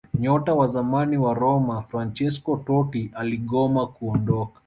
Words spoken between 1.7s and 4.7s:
Fransesco Totti aligoma kuondoka